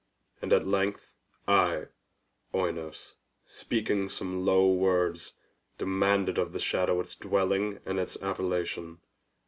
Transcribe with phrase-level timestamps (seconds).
[0.41, 1.13] And at length
[1.47, 1.85] I,
[2.55, 5.33] Oinos, speaking some low words,
[5.77, 8.97] demanded of the shadow its dwelling and its appellation.